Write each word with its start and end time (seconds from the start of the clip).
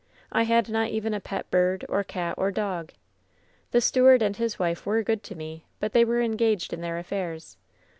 I 0.31 0.45
had 0.45 0.67
not 0.67 0.87
even 0.87 1.13
a 1.13 1.19
pet 1.19 1.51
bird, 1.51 1.85
or 1.87 2.03
cat, 2.03 2.33
or 2.35 2.49
dog. 2.49 2.91
"The 3.69 3.79
steward 3.81 4.23
and 4.23 4.35
his 4.35 4.57
wife 4.57 4.83
were 4.87 5.03
good 5.03 5.21
to 5.25 5.35
me, 5.35 5.65
but 5.79 5.93
they 5.93 6.03
were 6.05 6.21
engaged 6.23 6.73
in 6.73 6.81
their 6.81 6.97
affairs. 6.97 7.55